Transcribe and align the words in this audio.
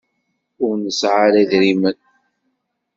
Ur 0.65 0.73
nesɛa 0.85 1.19
ara 1.25 1.39
idrimen. 1.43 1.97